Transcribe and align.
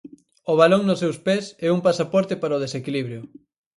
O 0.51 0.53
balón 0.61 0.81
nos 0.85 1.01
seus 1.03 1.17
pés 1.25 1.45
é 1.67 1.69
un 1.75 1.81
pasaporte 1.87 2.33
para 2.41 2.57
o 2.57 2.63
desequilibrio. 2.65 3.21